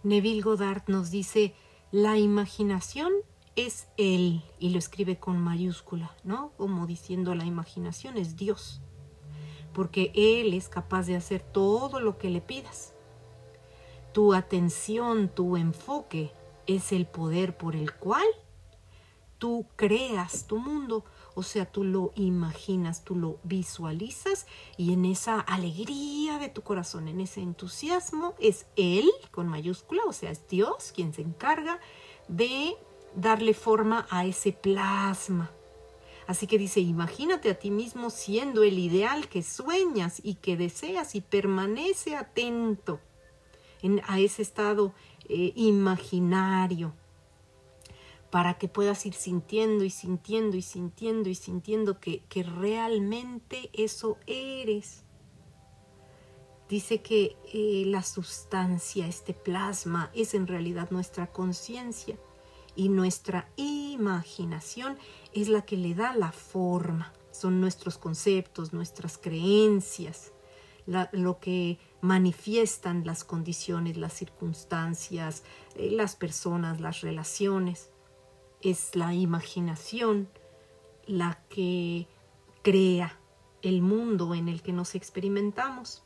Neville 0.07 0.41
Goddard 0.41 0.83
nos 0.87 1.11
dice, 1.11 1.53
la 1.91 2.17
imaginación 2.17 3.11
es 3.57 3.89
Él, 3.97 4.41
y 4.57 4.69
lo 4.69 4.79
escribe 4.79 5.19
con 5.19 5.37
mayúscula, 5.37 6.15
¿no? 6.23 6.53
Como 6.55 6.87
diciendo, 6.87 7.35
la 7.35 7.43
imaginación 7.43 8.17
es 8.17 8.37
Dios, 8.37 8.81
porque 9.73 10.13
Él 10.15 10.53
es 10.53 10.69
capaz 10.69 11.07
de 11.07 11.17
hacer 11.17 11.41
todo 11.41 11.99
lo 11.99 12.17
que 12.17 12.29
le 12.29 12.39
pidas. 12.39 12.95
Tu 14.13 14.33
atención, 14.33 15.27
tu 15.27 15.57
enfoque 15.57 16.31
es 16.67 16.93
el 16.93 17.05
poder 17.05 17.57
por 17.57 17.75
el 17.75 17.93
cual 17.93 18.25
tú 19.37 19.67
creas 19.75 20.47
tu 20.47 20.57
mundo, 20.57 21.03
o 21.37 21.43
sea, 21.43 21.65
tú 21.65 21.83
lo 21.83 22.13
imaginas, 22.15 23.03
tú 23.03 23.13
lo 23.13 23.37
visualizas 23.43 24.47
y 24.75 24.91
en 24.91 25.05
esa 25.05 25.39
alegría 25.39 26.39
de 26.39 26.49
tu 26.49 26.63
corazón, 26.63 27.07
en 27.07 27.21
ese 27.21 27.41
entusiasmo, 27.41 28.33
es 28.39 28.65
Él 28.75 29.07
con 29.29 29.47
mayúscula, 29.47 30.01
o 30.07 30.13
sea, 30.13 30.31
es 30.31 30.47
Dios 30.47 30.91
quien 30.95 31.13
se 31.13 31.21
encarga 31.21 31.79
de 32.27 32.75
darle 33.15 33.53
forma 33.53 34.07
a 34.09 34.25
ese 34.25 34.51
plasma. 34.51 35.51
Así 36.25 36.47
que 36.47 36.57
dice, 36.57 36.79
imagínate 36.79 37.51
a 37.51 37.59
ti 37.59 37.69
mismo 37.69 38.09
siendo 38.09 38.63
el 38.63 38.79
ideal 38.79 39.29
que 39.29 39.43
sueñas 39.43 40.19
y 40.23 40.35
que 40.35 40.57
deseas 40.57 41.13
y 41.13 41.21
permanece 41.21 42.15
atento 42.15 42.99
en, 43.83 44.01
a 44.07 44.19
ese 44.19 44.41
estado 44.41 44.91
eh, 45.29 45.53
imaginario 45.55 46.93
para 48.29 48.57
que 48.57 48.67
puedas 48.67 49.05
ir 49.05 49.13
sintiendo 49.13 49.83
y 49.83 49.89
sintiendo 49.89 50.57
y 50.57 50.61
sintiendo 50.61 51.29
y 51.29 51.35
sintiendo 51.35 51.99
que, 51.99 52.23
realmente 52.43 53.69
eso 53.73 54.17
eres. 54.25 55.03
Dice 56.67 57.01
que 57.01 57.37
eh, 57.53 57.83
la 57.85 58.03
sustancia, 58.03 59.07
este 59.07 59.33
plasma, 59.33 60.11
es 60.13 60.33
en 60.33 60.47
realidad 60.47 60.91
nuestra 60.91 61.27
conciencia 61.27 62.19
y 62.75 62.89
nuestra 62.89 63.49
imaginación 63.55 64.97
es 65.33 65.47
la 65.47 65.61
que 65.61 65.77
le 65.77 65.95
da 65.95 66.13
la 66.13 66.33
forma. 66.33 67.13
Son 67.31 67.61
nuestros 67.61 67.97
conceptos, 67.97 68.73
nuestras 68.73 69.17
creencias, 69.17 70.33
lo 71.13 71.39
que 71.39 71.79
manifiestan 72.01 73.05
las 73.05 73.23
condiciones, 73.23 73.95
las 73.95 74.13
circunstancias, 74.13 75.43
eh, 75.75 75.91
las 75.91 76.15
personas, 76.15 76.81
las 76.81 77.01
relaciones 77.01 77.91
es 78.61 78.95
la 78.95 79.13
imaginación 79.13 80.29
la 81.05 81.39
que 81.49 82.07
crea 82.63 83.17
el 83.61 83.81
mundo 83.81 84.35
en 84.35 84.49
el 84.49 84.61
que 84.61 84.73
nos 84.73 84.95
experimentamos. 84.95 86.03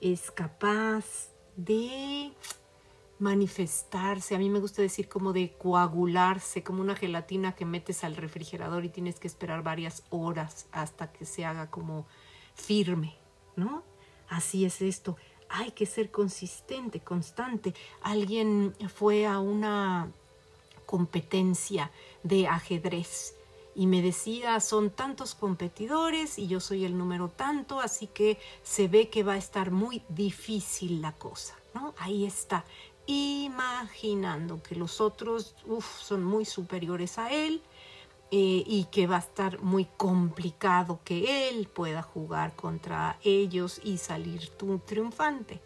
Es 0.00 0.30
capaz 0.30 1.30
de 1.56 2.32
manifestarse, 3.18 4.34
a 4.34 4.38
mí 4.38 4.50
me 4.50 4.58
gusta 4.58 4.82
decir 4.82 5.08
como 5.08 5.32
de 5.32 5.52
coagularse, 5.56 6.64
como 6.64 6.82
una 6.82 6.96
gelatina 6.96 7.54
que 7.54 7.64
metes 7.64 8.02
al 8.02 8.16
refrigerador 8.16 8.84
y 8.84 8.88
tienes 8.88 9.20
que 9.20 9.28
esperar 9.28 9.62
varias 9.62 10.02
horas 10.10 10.66
hasta 10.72 11.12
que 11.12 11.24
se 11.24 11.44
haga 11.44 11.70
como 11.70 12.06
firme, 12.54 13.16
¿no? 13.54 13.84
Así 14.28 14.64
es 14.64 14.82
esto. 14.82 15.16
Hay 15.48 15.70
que 15.70 15.86
ser 15.86 16.10
consistente, 16.10 17.00
constante. 17.00 17.74
Alguien 18.02 18.74
fue 18.92 19.26
a 19.26 19.38
una 19.38 20.10
competencia 20.92 21.90
de 22.22 22.46
ajedrez 22.46 23.34
y 23.74 23.86
me 23.86 24.02
decía 24.02 24.60
son 24.60 24.90
tantos 24.90 25.34
competidores 25.34 26.38
y 26.38 26.48
yo 26.48 26.60
soy 26.60 26.84
el 26.84 26.98
número 26.98 27.30
tanto, 27.30 27.80
así 27.80 28.08
que 28.08 28.38
se 28.62 28.88
ve 28.88 29.08
que 29.08 29.22
va 29.22 29.32
a 29.32 29.38
estar 29.38 29.70
muy 29.70 30.02
difícil 30.10 31.00
la 31.00 31.12
cosa, 31.12 31.54
¿no? 31.74 31.94
Ahí 31.96 32.26
está, 32.26 32.66
imaginando 33.06 34.62
que 34.62 34.74
los 34.74 35.00
otros 35.00 35.54
son 35.98 36.24
muy 36.24 36.44
superiores 36.44 37.16
a 37.16 37.32
él 37.32 37.62
eh, 38.30 38.62
y 38.66 38.84
que 38.90 39.06
va 39.06 39.16
a 39.16 39.20
estar 39.20 39.62
muy 39.62 39.86
complicado 39.96 41.00
que 41.04 41.48
él 41.48 41.68
pueda 41.68 42.02
jugar 42.02 42.54
contra 42.54 43.18
ellos 43.24 43.80
y 43.82 43.96
salir 43.96 44.50
triunfante. 44.84 45.62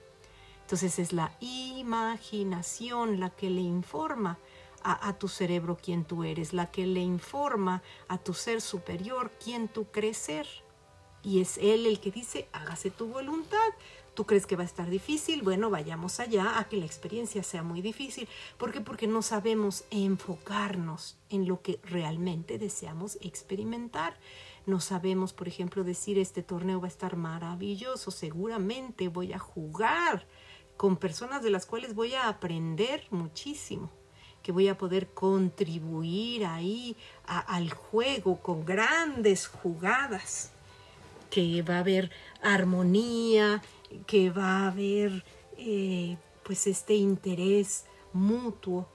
Entonces 0.66 1.00
es 1.00 1.12
la 1.12 1.32
imaginación 1.40 3.18
la 3.20 3.30
que 3.30 3.50
le 3.50 3.60
informa 3.60 4.38
a, 4.86 5.18
tu 5.18 5.28
cerebro 5.28 5.76
quién 5.76 6.04
tú 6.04 6.22
eres, 6.22 6.52
la 6.52 6.70
que 6.70 6.86
le 6.86 7.00
informa 7.00 7.82
a 8.08 8.18
tu 8.18 8.34
ser 8.34 8.60
superior 8.60 9.32
quién 9.42 9.68
tú 9.68 9.86
crees 9.90 10.16
ser. 10.16 10.46
Y 11.22 11.40
es 11.40 11.58
Él 11.58 11.86
el 11.86 11.98
que 11.98 12.12
dice, 12.12 12.48
hágase 12.52 12.90
tu 12.90 13.08
voluntad. 13.08 13.68
¿Tú 14.14 14.24
crees 14.24 14.46
que 14.46 14.56
va 14.56 14.62
a 14.62 14.66
estar 14.66 14.88
difícil? 14.88 15.42
Bueno, 15.42 15.68
vayamos 15.68 16.20
allá 16.20 16.58
a 16.58 16.68
que 16.68 16.76
la 16.76 16.86
experiencia 16.86 17.42
sea 17.42 17.62
muy 17.62 17.82
difícil. 17.82 18.28
¿Por 18.56 18.72
qué? 18.72 18.80
Porque 18.80 19.06
no 19.06 19.20
sabemos 19.20 19.84
enfocarnos 19.90 21.18
en 21.28 21.46
lo 21.46 21.60
que 21.60 21.80
realmente 21.82 22.58
deseamos 22.58 23.18
experimentar. 23.20 24.18
No 24.64 24.80
sabemos, 24.80 25.32
por 25.32 25.48
ejemplo, 25.48 25.84
decir 25.84 26.18
este 26.18 26.42
torneo 26.42 26.80
va 26.80 26.86
a 26.86 26.88
estar 26.88 27.16
maravilloso, 27.16 28.10
seguramente 28.10 29.08
voy 29.08 29.32
a 29.32 29.38
jugar 29.38 30.26
con 30.76 30.96
personas 30.96 31.42
de 31.42 31.50
las 31.50 31.66
cuales 31.66 31.94
voy 31.94 32.14
a 32.14 32.28
aprender 32.28 33.06
muchísimo, 33.10 33.90
que 34.46 34.52
voy 34.52 34.68
a 34.68 34.78
poder 34.78 35.08
contribuir 35.08 36.46
ahí 36.46 36.96
al 37.26 37.68
juego 37.72 38.40
con 38.40 38.64
grandes 38.64 39.48
jugadas, 39.48 40.52
que 41.30 41.62
va 41.62 41.78
a 41.78 41.80
haber 41.80 42.12
armonía, 42.42 43.60
que 44.06 44.30
va 44.30 44.60
a 44.60 44.68
haber 44.68 45.24
eh, 45.58 46.16
pues 46.44 46.68
este 46.68 46.94
interés 46.94 47.86
mutuo 48.12 48.86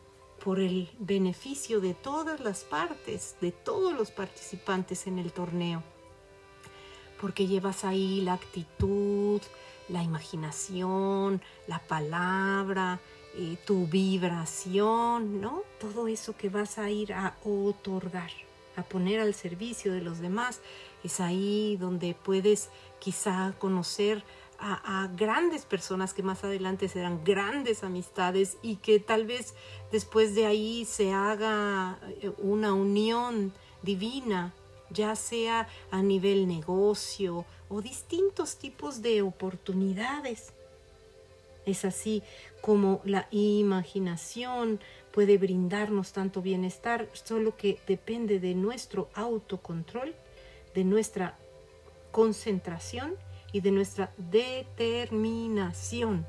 por 0.42 0.62
el 0.62 0.90
beneficio 1.00 1.82
de 1.82 1.96
todas 1.96 2.40
las 2.40 2.64
partes, 2.64 3.36
de 3.42 3.52
todos 3.52 3.94
los 3.94 4.10
participantes 4.10 5.06
en 5.06 5.20
el 5.20 5.34
torneo. 5.34 5.84
Porque 7.20 7.46
llevas 7.46 7.84
ahí 7.84 8.22
la 8.22 8.36
actitud, 8.36 9.42
la 9.90 10.02
imaginación, 10.02 11.42
la 11.68 11.80
palabra, 11.80 13.02
eh, 13.36 13.58
tu 13.66 13.88
vibración, 13.88 15.40
¿no? 15.40 15.64
Todo 15.80 16.08
eso 16.08 16.36
que 16.36 16.50
vas 16.50 16.78
a 16.78 16.90
ir 16.90 17.14
a 17.14 17.38
otorgar, 17.44 18.32
a 18.76 18.84
poner 18.84 19.20
al 19.20 19.34
servicio 19.34 19.94
de 19.94 20.02
los 20.02 20.20
demás, 20.20 20.60
es 21.04 21.20
ahí 21.20 21.78
donde 21.80 22.14
puedes 22.14 22.70
quizá 23.00 23.54
conocer 23.58 24.24
a, 24.64 25.10
grandes 25.16 25.66
personas 25.66 26.14
que 26.14 26.22
más 26.22 26.44
adelante 26.44 26.88
serán 26.88 27.24
grandes 27.24 27.84
amistades 27.84 28.58
y 28.62 28.76
que 28.76 29.00
tal 29.00 29.26
vez 29.26 29.56
después 29.92 30.36
de 30.36 30.46
ahí 30.46 30.86
se 30.86 31.14
haga 31.14 32.00
eh, 32.22 32.32
una 32.38 32.74
unión 32.74 33.54
divina, 33.82 34.54
ya 34.92 35.16
sea 35.16 35.68
a 35.90 36.04
nivel 36.04 36.48
negocio 36.48 37.46
o 37.70 37.82
distintos 37.82 38.58
tipos 38.58 39.02
de 39.02 39.22
oportunidades. 39.24 40.54
Es 41.66 41.86
así 41.86 42.24
como 42.62 43.02
la 43.06 43.28
imaginación 43.32 44.80
puede 45.12 45.38
brindarnos 45.38 46.12
tanto 46.14 46.42
bienestar, 46.42 47.08
solo 47.14 47.56
que 47.56 47.80
depende 47.88 48.40
de 48.40 48.56
nuestro 48.56 49.10
autocontrol, 49.14 50.16
de 50.74 50.84
nuestra 50.84 51.38
concentración 52.12 53.16
y 53.52 53.62
de 53.62 53.72
nuestra 53.72 54.12
determinación 54.18 56.26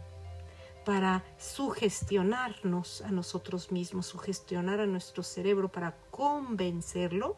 para 0.84 1.24
sugestionarnos 1.38 3.02
a 3.02 3.12
nosotros 3.12 3.70
mismos, 3.70 4.06
sugestionar 4.06 4.80
a 4.80 4.86
nuestro 4.86 5.22
cerebro 5.22 5.70
para 5.70 5.96
convencerlo 6.10 7.36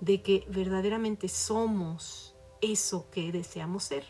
de 0.00 0.22
que 0.22 0.44
verdaderamente 0.48 1.28
somos 1.28 2.34
eso 2.60 3.08
que 3.10 3.30
deseamos 3.30 3.84
ser. 3.84 4.04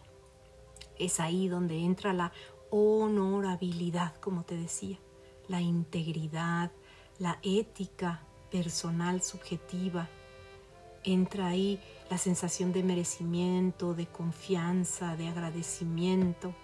Es 0.98 1.20
ahí 1.20 1.48
donde 1.48 1.76
entra 1.78 2.14
la 2.14 2.32
honorabilidad, 2.72 4.16
como 4.16 4.44
te 4.44 4.56
decía, 4.56 4.98
la 5.46 5.60
integridad, 5.60 6.72
la 7.18 7.38
ética 7.42 8.22
personal 8.50 9.22
subjetiva. 9.22 10.08
Entra 11.04 11.48
ahí 11.48 11.78
la 12.10 12.16
sensación 12.16 12.72
de 12.72 12.82
merecimiento, 12.82 13.94
de 13.94 14.06
confianza, 14.06 15.16
de 15.16 15.28
agradecimiento. 15.28 16.54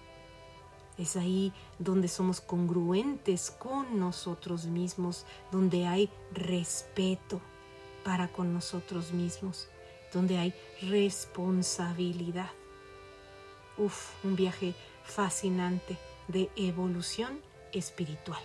Es 0.96 1.16
ahí 1.16 1.52
donde 1.78 2.08
somos 2.08 2.40
congruentes 2.40 3.50
con 3.50 3.98
nosotros 3.98 4.64
mismos, 4.64 5.26
donde 5.52 5.86
hay 5.86 6.10
respeto 6.32 7.40
para 8.02 8.28
con 8.28 8.54
nosotros 8.54 9.12
mismos, 9.12 9.68
donde 10.12 10.38
hay 10.38 10.54
responsabilidad. 10.80 12.50
Uf, 13.76 14.24
un 14.24 14.34
viaje 14.34 14.74
fascinante 15.08 15.98
de 16.28 16.50
evolución 16.56 17.40
espiritual. 17.72 18.40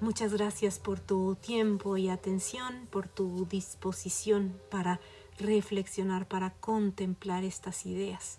Muchas 0.00 0.32
gracias 0.32 0.78
por 0.78 1.00
tu 1.00 1.36
tiempo 1.36 1.96
y 1.96 2.08
atención, 2.08 2.86
por 2.90 3.08
tu 3.08 3.46
disposición 3.46 4.60
para 4.70 5.00
reflexionar, 5.38 6.28
para 6.28 6.50
contemplar 6.54 7.44
estas 7.44 7.86
ideas, 7.86 8.38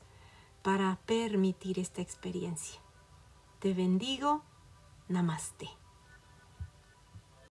para 0.61 0.99
permitir 1.05 1.79
esta 1.79 2.01
experiencia. 2.01 2.79
Te 3.59 3.73
bendigo. 3.73 4.43
Namaste. 5.07 5.69